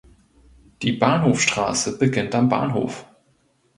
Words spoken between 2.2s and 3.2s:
am Bahnhof.